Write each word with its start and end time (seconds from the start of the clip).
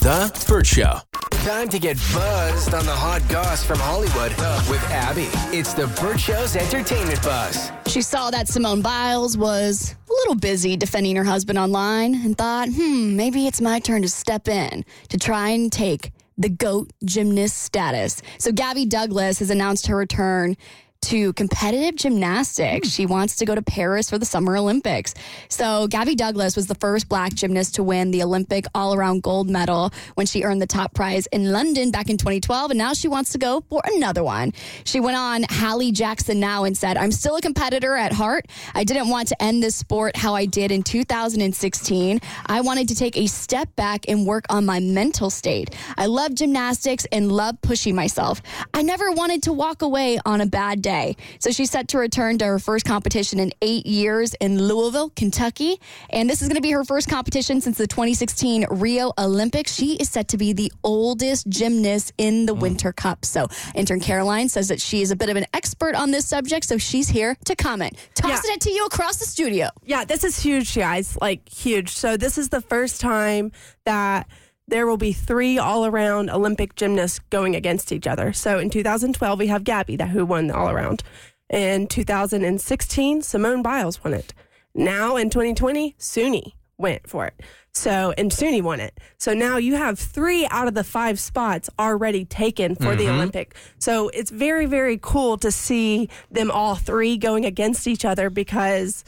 The 0.00 0.44
Burt 0.46 0.66
Show. 0.66 1.00
Time 1.44 1.68
to 1.70 1.78
get 1.78 1.96
buzzed 2.14 2.72
on 2.72 2.86
the 2.86 2.92
hot 2.92 3.26
goss 3.28 3.64
from 3.64 3.78
Hollywood 3.80 4.30
with 4.70 4.82
Abby. 4.90 5.28
It's 5.56 5.74
the 5.74 5.88
Burt 6.00 6.20
Show's 6.20 6.54
entertainment 6.54 7.20
buzz. 7.22 7.72
She 7.86 8.02
saw 8.02 8.30
that 8.30 8.46
Simone 8.46 8.80
Biles 8.80 9.36
was 9.36 9.96
a 10.08 10.12
little 10.12 10.36
busy 10.36 10.76
defending 10.76 11.16
her 11.16 11.24
husband 11.24 11.58
online 11.58 12.14
and 12.14 12.38
thought, 12.38 12.68
hmm, 12.68 13.16
maybe 13.16 13.48
it's 13.48 13.60
my 13.60 13.80
turn 13.80 14.02
to 14.02 14.08
step 14.08 14.46
in 14.46 14.84
to 15.08 15.18
try 15.18 15.48
and 15.48 15.72
take 15.72 16.12
the 16.36 16.48
GOAT 16.48 16.92
gymnast 17.04 17.58
status. 17.62 18.22
So 18.38 18.52
Gabby 18.52 18.86
Douglas 18.86 19.40
has 19.40 19.50
announced 19.50 19.88
her 19.88 19.96
return 19.96 20.56
to 21.02 21.32
competitive 21.34 21.96
gymnastics. 21.96 22.88
Hmm. 22.88 22.90
She 22.90 23.06
wants 23.06 23.36
to 23.36 23.44
go 23.44 23.54
to 23.54 23.62
Paris 23.62 24.10
for 24.10 24.18
the 24.18 24.26
Summer 24.26 24.56
Olympics. 24.56 25.14
So, 25.48 25.86
Gabby 25.86 26.14
Douglas 26.14 26.56
was 26.56 26.66
the 26.66 26.74
first 26.74 27.08
black 27.08 27.34
gymnast 27.34 27.76
to 27.76 27.82
win 27.82 28.10
the 28.10 28.22
Olympic 28.22 28.64
all 28.74 28.94
around 28.94 29.22
gold 29.22 29.48
medal 29.48 29.90
when 30.14 30.26
she 30.26 30.42
earned 30.42 30.60
the 30.60 30.66
top 30.66 30.94
prize 30.94 31.26
in 31.28 31.52
London 31.52 31.90
back 31.90 32.10
in 32.10 32.16
2012. 32.16 32.72
And 32.72 32.78
now 32.78 32.92
she 32.92 33.08
wants 33.08 33.32
to 33.32 33.38
go 33.38 33.62
for 33.68 33.80
another 33.94 34.24
one. 34.24 34.52
She 34.84 35.00
went 35.00 35.16
on 35.16 35.44
Hallie 35.48 35.92
Jackson 35.92 36.40
now 36.40 36.64
and 36.64 36.76
said, 36.76 36.96
I'm 36.96 37.12
still 37.12 37.36
a 37.36 37.40
competitor 37.40 37.94
at 37.94 38.12
heart. 38.12 38.46
I 38.74 38.84
didn't 38.84 39.08
want 39.08 39.28
to 39.28 39.42
end 39.42 39.62
this 39.62 39.76
sport 39.76 40.16
how 40.16 40.34
I 40.34 40.46
did 40.46 40.72
in 40.72 40.82
2016. 40.82 42.20
I 42.46 42.60
wanted 42.60 42.88
to 42.88 42.94
take 42.94 43.16
a 43.16 43.26
step 43.26 43.74
back 43.76 44.04
and 44.08 44.26
work 44.26 44.44
on 44.50 44.66
my 44.66 44.80
mental 44.80 45.30
state. 45.30 45.74
I 45.96 46.06
love 46.06 46.34
gymnastics 46.34 47.06
and 47.12 47.30
love 47.30 47.60
pushing 47.62 47.94
myself. 47.94 48.42
I 48.74 48.82
never 48.82 49.12
wanted 49.12 49.42
to 49.44 49.52
walk 49.52 49.82
away 49.82 50.18
on 50.26 50.40
a 50.40 50.46
bad 50.46 50.82
day 50.82 50.87
day. 50.88 51.16
So 51.38 51.50
she's 51.50 51.70
set 51.70 51.88
to 51.88 51.98
return 51.98 52.38
to 52.38 52.46
her 52.46 52.58
first 52.58 52.86
competition 52.86 53.38
in 53.38 53.52
eight 53.60 53.84
years 53.84 54.32
in 54.40 54.62
Louisville, 54.62 55.10
Kentucky. 55.10 55.78
And 56.08 56.30
this 56.30 56.40
is 56.40 56.48
going 56.48 56.56
to 56.56 56.62
be 56.62 56.70
her 56.70 56.82
first 56.82 57.10
competition 57.10 57.60
since 57.60 57.76
the 57.76 57.86
2016 57.86 58.64
Rio 58.70 59.12
Olympics. 59.18 59.74
She 59.74 59.96
is 59.96 60.08
set 60.08 60.28
to 60.28 60.38
be 60.38 60.54
the 60.54 60.72
oldest 60.82 61.46
gymnast 61.50 62.14
in 62.16 62.46
the 62.46 62.54
mm. 62.54 62.60
Winter 62.60 62.94
Cup. 62.94 63.26
So 63.26 63.48
intern 63.74 64.00
Caroline 64.00 64.48
says 64.48 64.68
that 64.68 64.80
she 64.80 65.02
is 65.02 65.10
a 65.10 65.16
bit 65.16 65.28
of 65.28 65.36
an 65.36 65.44
expert 65.52 65.94
on 65.94 66.10
this 66.10 66.26
subject. 66.26 66.64
So 66.64 66.78
she's 66.78 67.08
here 67.08 67.36
to 67.44 67.54
comment. 67.54 67.94
Tossing 68.14 68.50
Yeah. 68.50 68.54
it 68.54 68.60
to 68.62 68.70
you 68.70 68.86
across 68.86 69.18
the 69.18 69.26
studio. 69.26 69.68
Yeah, 69.84 70.06
this 70.06 70.24
is 70.24 70.40
huge, 70.42 70.74
guys. 70.74 71.18
Like 71.20 71.46
huge. 71.50 71.90
So 71.90 72.16
this 72.16 72.38
is 72.38 72.48
the 72.48 72.62
first 72.62 73.02
time 73.02 73.52
that 73.84 74.26
there 74.68 74.86
will 74.86 74.96
be 74.96 75.12
three 75.12 75.58
all-around 75.58 76.30
Olympic 76.30 76.74
gymnasts 76.76 77.20
going 77.30 77.56
against 77.56 77.90
each 77.90 78.06
other. 78.06 78.32
So 78.32 78.58
in 78.58 78.70
2012, 78.70 79.38
we 79.38 79.46
have 79.48 79.64
Gabby, 79.64 79.96
that 79.96 80.10
who 80.10 80.24
won 80.24 80.46
the 80.46 80.56
all-around. 80.56 81.02
In 81.50 81.86
2016, 81.86 83.22
Simone 83.22 83.62
Biles 83.62 84.04
won 84.04 84.14
it. 84.14 84.34
Now 84.74 85.16
in 85.16 85.30
2020, 85.30 85.96
Suni 85.98 86.52
went 86.76 87.08
for 87.08 87.26
it. 87.26 87.40
So 87.72 88.12
and 88.16 88.30
Suni 88.30 88.62
won 88.62 88.80
it. 88.80 88.98
So 89.18 89.34
now 89.34 89.56
you 89.56 89.76
have 89.76 89.98
three 89.98 90.46
out 90.50 90.68
of 90.68 90.74
the 90.74 90.84
five 90.84 91.18
spots 91.18 91.68
already 91.78 92.24
taken 92.24 92.74
for 92.74 92.94
the 92.94 93.04
mm-hmm. 93.04 93.14
Olympic. 93.14 93.56
So 93.78 94.08
it's 94.08 94.30
very 94.30 94.66
very 94.66 94.98
cool 95.00 95.36
to 95.38 95.50
see 95.50 96.08
them 96.30 96.50
all 96.50 96.74
three 96.74 97.16
going 97.16 97.44
against 97.44 97.86
each 97.86 98.04
other 98.04 98.30
because 98.30 99.04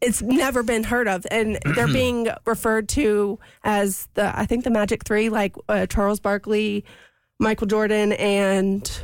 it's 0.00 0.22
never 0.22 0.62
been 0.62 0.84
heard 0.84 1.06
of 1.08 1.26
and 1.30 1.58
they're 1.74 1.86
being 1.92 2.28
referred 2.46 2.88
to 2.88 3.38
as 3.64 4.08
the 4.14 4.36
i 4.38 4.46
think 4.46 4.64
the 4.64 4.70
magic 4.70 5.04
three 5.04 5.28
like 5.28 5.54
uh, 5.68 5.86
charles 5.86 6.20
barkley 6.20 6.84
michael 7.38 7.66
jordan 7.66 8.12
and 8.12 9.02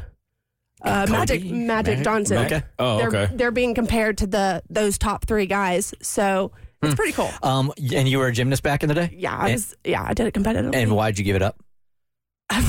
uh, 0.83 1.07
magic 1.11 1.45
magic 1.45 1.99
Magic? 1.99 2.05
johnson 2.05 2.39
Okay. 2.47 2.63
Oh, 2.79 2.99
they're, 2.99 3.09
okay. 3.09 3.29
they're 3.35 3.51
being 3.51 3.75
compared 3.75 4.19
to 4.19 4.27
the 4.27 4.63
those 4.71 4.99
top 4.99 5.27
three 5.27 5.47
guys 5.47 5.95
so 6.03 6.53
it's 6.83 6.95
pretty 6.95 7.13
cool 7.13 7.31
Um, 7.43 7.73
and 7.95 8.07
you 8.07 8.19
were 8.19 8.27
a 8.29 8.33
gymnast 8.33 8.63
back 8.63 8.83
in 8.83 8.89
the 8.89 8.95
day. 8.95 9.11
yeah 9.17 9.37
i 9.37 9.45
And- 9.47 9.53
was 9.55 9.75
yeah 9.85 10.05
i 10.07 10.13
did 10.15 10.27
it 10.27 10.35
competitively 10.35 10.75
And 10.77 10.95
why'd 10.95 11.19
you 11.19 11.25
give 11.25 11.37
it 11.37 11.43
up? 11.43 11.57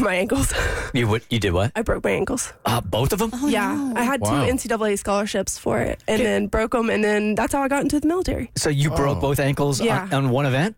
My 0.01 0.15
ankles 0.15 0.53
You 0.93 1.07
what? 1.07 1.23
You 1.29 1.39
did 1.39 1.53
what? 1.53 1.71
i 1.75 1.81
broke 1.81 2.03
my 2.03 2.11
ankles 2.11 2.53
Uh, 2.65 2.81
both 2.81 3.13
of 3.13 3.19
them? 3.19 3.31
yeah 3.47 3.93
i 3.95 4.03
had 4.03 4.21
Wow. 4.21 4.45
two 4.45 4.51
ncaa 4.53 4.97
scholarships 4.97 5.57
for 5.57 5.79
it 5.79 6.03
and 6.07 6.21
then 6.21 6.47
broke 6.47 6.71
them 6.71 6.89
and 6.89 7.03
then 7.03 7.35
that's 7.35 7.53
how 7.53 7.61
i 7.63 7.67
got 7.67 7.81
into 7.83 7.99
the 7.99 8.07
military 8.07 8.51
So 8.55 8.69
you 8.69 8.89
broke 8.91 9.19
both 9.21 9.39
ankles 9.39 9.79
Yeah. 9.81 10.03
on, 10.11 10.13
on 10.25 10.29
one 10.29 10.45
event? 10.45 10.75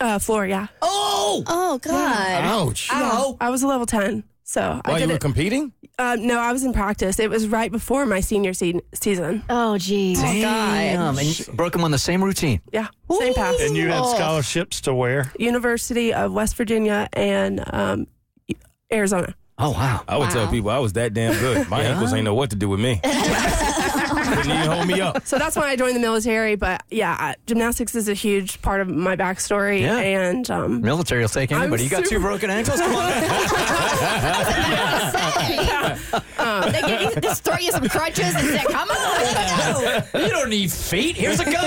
uh 0.00 0.18
floor 0.18 0.46
yeah 0.46 0.68
Oh! 0.82 1.42
Oh, 1.48 1.78
God. 1.78 2.44
Ouch. 2.44 2.88
Yeah, 2.92 3.32
I 3.40 3.50
was 3.50 3.62
a 3.64 3.66
level 3.66 3.86
10. 3.86 4.22
So 4.44 4.60
I 4.84 4.90
While 4.90 5.00
you 5.00 5.06
did 5.06 5.12
were 5.12 5.16
it. 5.16 5.20
competing? 5.20 5.72
uh, 5.98 6.16
no, 6.20 6.38
I 6.38 6.52
was 6.52 6.62
in 6.62 6.72
practice. 6.72 7.18
It 7.18 7.28
was 7.30 7.48
right 7.48 7.72
before 7.72 8.04
my 8.06 8.20
senior 8.20 8.52
se- 8.54 8.82
season. 8.92 9.42
Oh, 9.48 9.76
geez. 9.78 10.20
Damn. 10.20 11.18
And 11.18 11.26
you 11.26 11.44
broke 11.54 11.72
them 11.72 11.82
on 11.82 11.90
the 11.90 11.98
same 11.98 12.22
routine. 12.22 12.60
Yeah, 12.72 12.86
same 13.10 13.34
path. 13.34 13.56
And 13.60 13.74
you 13.76 13.88
had 13.88 14.04
scholarships 14.04 14.80
to 14.82 14.94
where? 14.94 15.32
University 15.40 16.12
of 16.14 16.32
West 16.32 16.54
Virginia 16.56 17.08
and 17.14 17.64
um, 17.72 18.06
Arizona. 18.94 19.34
Oh, 19.58 19.70
wow. 19.70 20.02
I 20.08 20.16
would 20.16 20.30
tell 20.30 20.48
people 20.48 20.70
I 20.70 20.78
was 20.78 20.94
that 20.94 21.14
damn 21.14 21.38
good. 21.38 21.68
My 21.68 21.82
ankles 21.84 22.12
ain't 22.12 22.24
know 22.24 22.34
what 22.34 22.50
to 22.50 22.56
do 22.56 22.68
with 22.68 22.80
me. 22.80 23.00
Couldn't 24.24 24.70
hold 24.70 24.86
me 24.86 25.00
up. 25.00 25.26
So 25.26 25.38
that's 25.38 25.56
why 25.56 25.68
I 25.68 25.76
joined 25.76 25.96
the 25.96 26.00
military. 26.00 26.56
But 26.56 26.82
yeah, 26.90 27.16
uh, 27.18 27.34
gymnastics 27.46 27.94
is 27.94 28.08
a 28.08 28.14
huge 28.14 28.60
part 28.62 28.80
of 28.80 28.88
my 28.88 29.16
backstory. 29.16 29.80
Yeah. 29.80 29.98
And 29.98 30.48
um, 30.50 30.80
Military 30.80 31.22
will 31.22 31.28
take 31.28 31.52
anybody. 31.52 31.84
You 31.84 31.90
got 31.90 32.04
two 32.04 32.20
broken 32.20 32.50
ankles? 32.50 32.80
Come 32.80 32.94
on. 32.94 33.12
they 36.72 36.80
can 36.80 37.22
just 37.22 37.44
throw 37.44 37.56
you 37.56 37.72
some 37.72 37.88
crutches 37.88 38.34
and 38.34 38.48
say, 38.48 38.64
come 38.70 38.88
on. 38.90 40.22
you 40.22 40.28
don't 40.28 40.50
need 40.50 40.70
feet. 40.70 41.16
Here's 41.16 41.40
a 41.40 41.44
gun. 41.44 41.54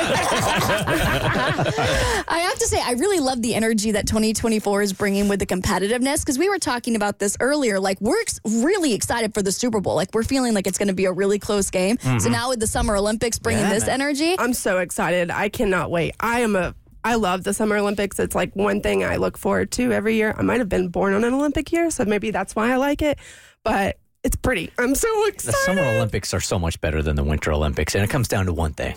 I 2.28 2.40
have 2.50 2.60
to 2.60 2.66
say, 2.66 2.82
I 2.82 2.94
really 2.94 3.20
love 3.20 3.42
the 3.42 3.56
energy 3.56 3.92
that 3.92 4.08
2024 4.08 4.82
is 4.82 4.94
bringing 4.94 5.28
with 5.28 5.40
the 5.40 5.46
competitiveness 5.46 6.22
because 6.22 6.38
we 6.40 6.50
were 6.50 6.60
talking 6.60 6.96
about 6.96 7.20
this 7.20 7.38
earlier. 7.40 7.80
Like, 7.80 8.00
we're 8.02 8.22
ex- 8.22 8.40
really 8.46 8.94
excited 8.94 9.34
for 9.34 9.42
the 9.42 9.52
Super 9.52 9.82
Bowl. 9.82 9.96
Like, 9.96 10.10
we're 10.14 10.24
feeling 10.24 10.54
like 10.54 10.68
it's 10.68 10.78
going 10.78 10.88
to 10.90 10.94
be 10.94 11.06
a 11.06 11.12
really 11.12 11.40
close 11.40 11.70
game. 11.70 11.98
So 12.20 12.30
now 12.30 12.47
with 12.50 12.60
the 12.60 12.68
Summer 12.68 12.96
Olympics 12.96 13.40
bringing 13.40 13.64
Yeah, 13.64 13.74
this 13.74 13.86
man. 13.88 14.02
energy, 14.02 14.36
I'm 14.40 14.54
so 14.54 14.80
excited. 14.80 15.30
I 15.32 15.50
cannot 15.50 15.92
wait. 15.92 16.16
I 16.20 16.42
am 16.42 16.56
a. 16.56 16.74
I 17.04 17.16
love 17.16 17.44
the 17.44 17.54
Summer 17.54 17.78
Olympics. 17.78 18.20
It's 18.20 18.36
like 18.36 18.54
one 18.56 18.82
thing 18.82 19.04
I 19.04 19.16
look 19.18 19.38
forward 19.38 19.72
to 19.74 19.92
every 19.94 20.16
year. 20.16 20.34
I 20.38 20.42
might 20.42 20.60
have 20.60 20.68
been 20.70 20.90
born 20.90 21.14
on 21.14 21.24
an 21.24 21.34
Olympic 21.34 21.72
year, 21.72 21.90
so 21.90 22.04
maybe 22.06 22.32
that's 22.32 22.56
why 22.56 22.72
I 22.72 22.76
like 22.78 23.02
it. 23.02 23.18
But 23.64 23.98
it's 24.24 24.36
pretty. 24.36 24.72
I'm 24.78 24.94
so 24.96 25.08
excited. 25.28 25.54
the. 25.54 25.58
Summer 25.66 25.84
Olympics 25.84 26.34
are 26.34 26.42
so 26.42 26.60
much 26.60 26.82
better 26.82 27.02
than 27.02 27.16
the 27.16 27.24
Winter 27.24 27.54
Olympics, 27.54 27.96
and 27.96 28.04
it 28.04 28.10
comes 28.10 28.28
down 28.28 28.46
to 28.48 28.54
one 28.54 28.74
thing 28.74 28.96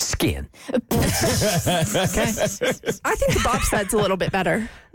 skin. 0.00 0.48
I 0.68 0.78
think 0.80 1.02
the 3.34 3.40
bobsled's 3.44 3.92
a 3.94 3.96
little 3.98 4.16
bit 4.16 4.30
better. 4.30 4.68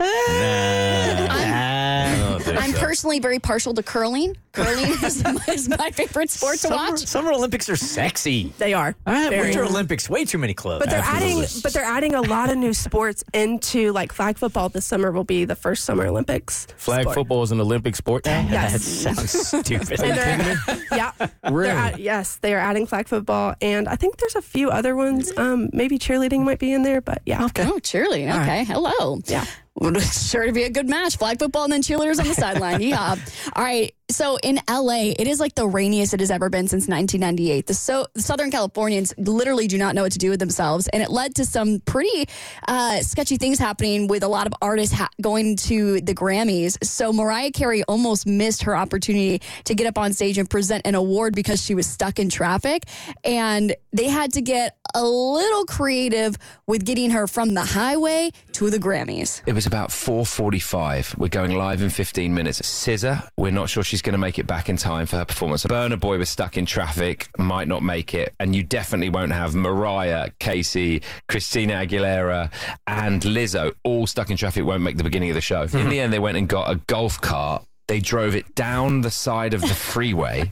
I'm 2.46 2.72
personally 2.74 3.18
very 3.20 3.38
partial 3.38 3.74
to 3.74 3.82
curling. 3.82 4.36
Curling 4.52 4.84
is, 5.02 5.24
is 5.48 5.68
my 5.68 5.90
favorite 5.90 6.30
sport 6.30 6.54
to 6.54 6.68
Summer, 6.68 6.76
watch. 6.76 7.00
Summer 7.06 7.32
Olympics 7.32 7.68
are 7.68 7.76
sexy. 7.76 8.52
They 8.58 8.72
are. 8.72 8.94
All 9.06 9.12
right, 9.12 9.28
Very. 9.30 9.42
Winter 9.48 9.64
Olympics, 9.64 10.08
way 10.08 10.24
too 10.24 10.38
many 10.38 10.54
clothes. 10.54 10.80
But 10.80 10.90
they're 10.90 11.00
adding, 11.02 11.44
but 11.62 11.72
they're 11.72 11.82
adding 11.84 12.14
a 12.14 12.22
lot 12.22 12.50
of 12.50 12.56
new 12.56 12.72
sports 12.72 13.24
into 13.32 13.92
like 13.92 14.12
flag 14.12 14.38
football. 14.38 14.68
This 14.68 14.84
summer 14.84 15.10
will 15.10 15.24
be 15.24 15.44
the 15.44 15.56
first 15.56 15.84
Summer 15.84 16.06
Olympics. 16.06 16.66
Flag 16.76 17.02
sport. 17.02 17.14
football 17.14 17.42
is 17.42 17.50
an 17.50 17.60
Olympic 17.60 17.96
sport 17.96 18.26
now? 18.26 18.42
that 18.48 18.70
Yes. 18.72 18.84
sounds 18.84 19.30
stupid. 19.32 20.00
And 20.00 20.16
they're, 20.16 20.78
yeah, 20.92 21.12
Really? 21.50 21.64
They're 21.68 21.76
add- 21.76 21.98
yes, 21.98 22.36
they 22.36 22.54
are 22.54 22.60
adding 22.60 22.86
flag 22.86 23.08
football, 23.08 23.54
and 23.60 23.88
I 23.88 23.96
think 23.96 24.18
there's 24.18 24.36
a 24.36 24.42
few 24.42 24.70
other 24.70 24.94
ones. 24.94 25.32
Um, 25.36 25.68
maybe 25.72 25.98
cheerleading 25.98 26.44
might 26.44 26.58
be 26.60 26.72
in 26.72 26.82
there, 26.84 27.00
but 27.00 27.22
yeah. 27.26 27.44
Okay. 27.46 27.64
Oh, 27.66 27.78
cheerleading. 27.80 28.30
Okay. 28.42 28.64
Hello. 28.64 29.20
Yeah. 29.26 29.44
Would 29.80 30.00
sure 30.02 30.46
to 30.46 30.52
be 30.52 30.62
a 30.62 30.70
good 30.70 30.88
match. 30.88 31.16
Flag 31.16 31.38
football 31.38 31.64
and 31.64 31.72
then 31.72 31.82
cheerleaders 31.82 32.20
on 32.20 32.28
the 32.28 32.34
sideline. 32.34 32.74
Yeah. 32.84 33.16
All 33.54 33.64
right. 33.64 33.94
So 34.10 34.36
in 34.42 34.60
LA, 34.68 35.12
it 35.18 35.26
is 35.26 35.40
like 35.40 35.54
the 35.54 35.66
rainiest 35.66 36.12
it 36.12 36.20
has 36.20 36.30
ever 36.30 36.50
been 36.50 36.68
since 36.68 36.86
1998. 36.86 37.66
The 37.66 37.74
so 37.74 38.06
the 38.14 38.20
Southern 38.20 38.50
Californians 38.50 39.14
literally 39.16 39.66
do 39.66 39.78
not 39.78 39.94
know 39.94 40.02
what 40.02 40.12
to 40.12 40.18
do 40.18 40.30
with 40.30 40.38
themselves, 40.38 40.86
and 40.88 41.02
it 41.02 41.10
led 41.10 41.34
to 41.36 41.44
some 41.46 41.80
pretty 41.80 42.28
uh, 42.68 43.00
sketchy 43.00 43.38
things 43.38 43.58
happening 43.58 44.06
with 44.06 44.22
a 44.22 44.28
lot 44.28 44.46
of 44.46 44.52
artists 44.60 44.94
ha- 44.94 45.08
going 45.22 45.56
to 45.56 46.00
the 46.02 46.14
Grammys. 46.14 46.76
So 46.84 47.12
Mariah 47.12 47.50
Carey 47.50 47.82
almost 47.84 48.26
missed 48.26 48.64
her 48.64 48.76
opportunity 48.76 49.40
to 49.64 49.74
get 49.74 49.86
up 49.86 49.96
on 49.96 50.12
stage 50.12 50.36
and 50.36 50.48
present 50.50 50.86
an 50.86 50.94
award 50.94 51.34
because 51.34 51.64
she 51.64 51.74
was 51.74 51.86
stuck 51.86 52.18
in 52.18 52.28
traffic, 52.28 52.84
and 53.24 53.74
they 53.92 54.08
had 54.08 54.34
to 54.34 54.42
get 54.42 54.76
a 54.94 55.04
little 55.04 55.64
creative 55.64 56.36
with 56.66 56.84
getting 56.84 57.10
her 57.10 57.26
from 57.26 57.54
the 57.54 57.64
highway 57.64 58.30
to 58.52 58.70
the 58.70 58.78
Grammys. 58.78 59.42
It 59.46 59.52
was 59.52 59.66
about 59.66 59.90
4:45. 59.90 61.18
We're 61.18 61.28
going 61.28 61.56
live 61.56 61.82
in 61.82 61.90
15 61.90 62.32
minutes. 62.34 62.60
SZA, 62.62 63.28
we're 63.36 63.50
not 63.50 63.68
sure 63.68 63.82
she's 63.82 64.02
going 64.02 64.12
to 64.12 64.18
make 64.18 64.38
it 64.38 64.46
back 64.46 64.68
in 64.68 64.76
time 64.76 65.06
for 65.06 65.16
her 65.16 65.24
performance. 65.24 65.64
Burna 65.64 65.98
Boy 65.98 66.18
was 66.18 66.28
stuck 66.28 66.56
in 66.56 66.66
traffic, 66.66 67.28
might 67.38 67.68
not 67.68 67.82
make 67.82 68.14
it, 68.14 68.34
and 68.38 68.54
you 68.54 68.62
definitely 68.62 69.08
won't 69.08 69.32
have 69.32 69.54
Mariah, 69.54 70.30
Casey, 70.38 71.02
Christina 71.28 71.74
Aguilera, 71.74 72.52
and 72.86 73.22
Lizzo 73.22 73.72
all 73.82 74.06
stuck 74.06 74.30
in 74.30 74.36
traffic. 74.36 74.64
Won't 74.64 74.82
make 74.82 74.96
the 74.96 75.04
beginning 75.04 75.30
of 75.30 75.34
the 75.34 75.40
show. 75.40 75.62
In 75.62 75.68
hmm. 75.68 75.88
the 75.88 76.00
end, 76.00 76.12
they 76.12 76.18
went 76.18 76.36
and 76.36 76.48
got 76.48 76.70
a 76.70 76.76
golf 76.86 77.20
cart. 77.20 77.64
They 77.86 78.00
drove 78.00 78.34
it 78.34 78.54
down 78.54 79.02
the 79.02 79.10
side 79.10 79.52
of 79.52 79.60
the 79.60 79.68
freeway. 79.68 80.50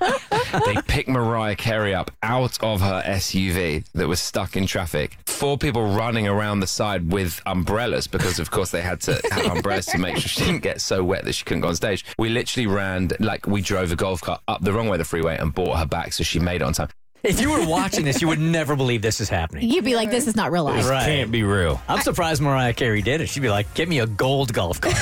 they 0.66 0.74
picked 0.86 1.08
Mariah 1.08 1.56
Carey 1.56 1.94
up 1.94 2.10
out 2.22 2.58
of 2.62 2.80
her 2.82 3.02
SUV 3.06 3.86
that 3.94 4.06
was 4.06 4.20
stuck 4.20 4.54
in 4.56 4.66
traffic. 4.66 5.16
Four 5.26 5.56
people 5.56 5.94
running 5.94 6.28
around 6.28 6.60
the 6.60 6.66
side 6.66 7.10
with 7.10 7.40
umbrellas 7.46 8.06
because, 8.06 8.38
of 8.38 8.50
course, 8.50 8.70
they 8.70 8.82
had 8.82 9.00
to 9.02 9.20
have 9.30 9.46
umbrellas 9.46 9.86
to 9.86 9.98
make 9.98 10.16
sure 10.16 10.28
she 10.28 10.44
didn't 10.44 10.62
get 10.62 10.80
so 10.82 11.02
wet 11.02 11.24
that 11.24 11.32
she 11.32 11.44
couldn't 11.44 11.62
go 11.62 11.68
on 11.68 11.76
stage. 11.76 12.04
We 12.18 12.28
literally 12.28 12.66
ran, 12.66 13.10
like, 13.18 13.46
we 13.46 13.62
drove 13.62 13.92
a 13.92 13.96
golf 13.96 14.20
cart 14.20 14.42
up 14.46 14.62
the 14.62 14.72
wrong 14.72 14.88
way 14.88 14.96
of 14.96 14.98
the 14.98 15.04
freeway 15.04 15.38
and 15.38 15.54
brought 15.54 15.78
her 15.78 15.86
back 15.86 16.12
so 16.12 16.24
she 16.24 16.38
made 16.38 16.56
it 16.56 16.64
on 16.64 16.74
time. 16.74 16.88
If 17.22 17.40
you 17.40 17.50
were 17.50 17.64
watching 17.66 18.04
this, 18.04 18.20
you 18.20 18.26
would 18.28 18.40
never 18.40 18.74
believe 18.74 19.00
this 19.00 19.20
is 19.20 19.28
happening. 19.28 19.68
You'd 19.70 19.84
be 19.84 19.94
like, 19.94 20.10
this 20.10 20.26
is 20.26 20.34
not 20.34 20.50
real 20.50 20.64
life. 20.64 20.88
Right. 20.88 21.04
Can't 21.04 21.30
be 21.30 21.44
real. 21.44 21.80
I'm 21.88 22.00
surprised 22.00 22.42
Mariah 22.42 22.72
Carey 22.72 23.00
did 23.00 23.20
it. 23.20 23.28
She'd 23.28 23.40
be 23.40 23.48
like, 23.48 23.72
"Give 23.74 23.88
me 23.88 24.00
a 24.00 24.06
gold 24.06 24.52
golf 24.52 24.80
cart, 24.80 24.96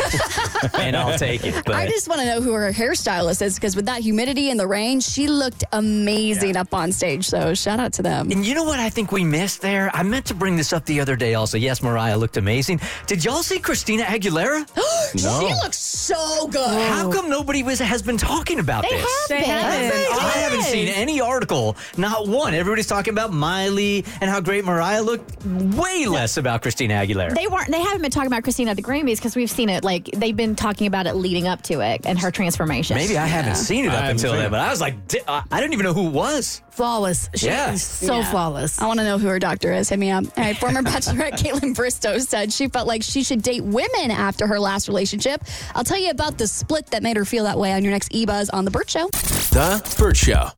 and 0.79 0.95
I'll 0.97 1.17
take 1.19 1.45
it." 1.47 1.65
But 1.65 1.77
I 1.77 1.87
just 1.89 2.09
want 2.09 2.21
to 2.21 2.27
know 2.27 2.41
who 2.43 2.53
her 2.53 2.73
hairstylist 2.73 3.41
is 3.43 3.55
because 3.55 3.75
with 3.75 3.87
that 3.87 4.03
humidity 4.03 4.51
and 4.51 4.61
the 4.61 4.67
rain, 4.67 5.01
she 5.01 5.29
looked 5.29 5.65
amazing 5.73 6.57
up 6.57 6.75
on 6.75 6.93
stage. 6.93 7.25
So 7.27 7.55
shout 7.55 7.81
out 7.81 7.93
to 7.95 8.03
them. 8.03 8.31
And 8.31 8.45
you 8.45 8.55
know 8.55 8.65
what 8.65 8.79
I 8.81 8.91
think 8.91 9.13
we 9.13 9.25
missed 9.25 9.63
there? 9.63 9.91
I 9.95 10.03
meant 10.03 10.27
to 10.27 10.35
bring 10.35 10.57
this 10.57 10.73
up 10.75 10.85
the 10.85 11.01
other 11.01 11.17
day 11.17 11.35
also. 11.35 11.57
Yes, 11.57 11.83
Mariah 11.83 12.17
looked 12.19 12.37
amazing. 12.37 12.81
Did 13.07 13.25
y'all 13.25 13.43
see 13.43 13.59
Christina 13.59 14.03
Aguilera? 14.05 14.69
No. 15.13 15.41
She 15.41 15.47
looks 15.55 15.77
so 15.79 16.47
good. 16.47 16.89
How 16.89 17.11
come 17.11 17.29
nobody 17.29 17.65
was, 17.65 17.81
has 17.81 18.01
been 18.01 18.17
talking 18.17 18.61
about 18.61 18.85
They 18.85 18.91
this? 18.91 19.01
have 19.03 19.29
They 19.29 19.41
been. 19.41 19.49
haven't. 19.49 20.23
I 20.23 20.31
haven't 20.39 20.63
seen 20.63 20.87
any 20.87 21.21
article, 21.21 21.77
not 21.97 22.10
one. 22.19 22.55
Everybody's 22.55 22.87
talking 22.87 23.13
about 23.15 23.33
Miley 23.33 24.05
and 24.21 24.31
how 24.31 24.41
great 24.41 24.65
Mariah 24.65 25.03
looked. 25.03 25.45
Way 25.47 26.07
less 26.07 26.37
about 26.37 26.63
Christina 26.63 26.95
Aguilera. 26.95 27.35
They 27.35 27.47
weren't. 27.47 27.71
They 27.71 27.81
haven't 27.81 28.03
been 28.03 28.11
talking 28.11 28.27
about 28.27 28.43
Christina 28.43 28.71
at 28.73 28.77
the 28.77 28.83
Grammys 28.83 29.17
because 29.17 29.37
we've 29.37 29.51
seen 29.51 29.69
it. 29.69 29.85
Like 29.85 30.05
they've 30.17 30.37
been 30.37 30.57
talking 30.57 30.87
about 30.87 31.07
it 31.07 31.15
leading 31.15 31.47
up 31.49 31.63
to 31.63 31.81
it 31.81 32.03
and 32.05 32.19
her 32.19 32.31
transformation. 32.31 32.97
Maybe 32.97 33.17
I 33.17 33.27
haven't 33.27 33.57
seen 33.57 33.85
it 33.85 33.89
I 33.89 33.95
up 33.95 34.01
haven't 34.03 34.11
until 34.17 34.31
seen 34.33 34.39
then, 34.39 34.47
it. 34.47 34.51
but 34.51 34.61
I 34.61 34.71
was 34.71 34.81
like, 34.81 35.09
di- 35.09 35.21
I 35.27 35.43
I 35.51 35.61
didn't 35.61 35.73
even 35.75 35.85
know 35.85 35.93
who 35.95 36.09
it 36.09 36.13
was. 36.13 36.63
Flawless. 36.71 37.29
She 37.35 37.47
Yeah. 37.47 37.73
is 37.73 37.83
so 37.83 38.19
Yeah. 38.19 38.31
flawless. 38.31 38.81
I 38.81 38.87
want 38.87 39.01
to 39.01 39.05
know 39.05 39.19
who 39.19 39.29
her 39.29 39.39
doctor 39.39 39.73
is. 39.73 39.89
Hit 39.89 39.99
me 39.99 40.11
up. 40.11 40.25
All 40.37 40.45
right, 40.45 40.57
former 40.57 40.83
Bachelorette 40.83 41.33
Kaitlyn 41.39 41.75
Bristowe 41.75 42.21
said 42.21 42.53
she 42.53 42.69
felt 42.69 42.87
like 42.87 43.03
she 43.03 43.23
should 43.23 43.43
date 43.43 43.63
women 43.65 44.11
after 44.11 44.47
her 44.47 44.59
last 44.61 44.89
relationship. 44.89 45.43
I'll 45.75 45.85
tell 45.85 45.99
you 45.99 46.11
about 46.11 46.39
the 46.39 46.47
split 46.47 46.87
that 46.89 47.03
made 47.03 47.17
her 47.17 47.25
feel 47.25 47.45
that 47.45 47.59
way 47.59 47.73
on 47.73 47.83
your 47.83 47.93
next 47.93 48.15
E 48.15 48.25
Buzz 48.25 48.49
on 48.51 48.65
The 48.65 48.71
Burt 48.71 48.89
Show. 48.89 49.09
The 49.09 49.95
Burt 49.99 50.17
Show. 50.17 50.51